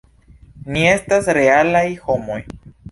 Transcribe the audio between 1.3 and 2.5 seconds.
realaj homoj.